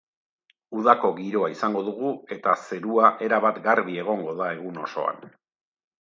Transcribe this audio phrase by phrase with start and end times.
[0.79, 5.23] Udako giroa izango dugu, eta zerua erabat garbi egongo da egun osoan.